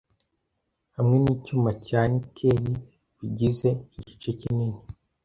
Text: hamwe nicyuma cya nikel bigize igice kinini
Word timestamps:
hamwe 0.95 1.15
nicyuma 1.23 1.69
cya 1.85 2.01
nikel 2.11 2.63
bigize 3.19 3.69
igice 3.97 4.29
kinini 4.39 4.79